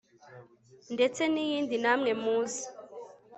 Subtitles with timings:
[0.93, 2.63] ndetse n'iyindi namwe muzi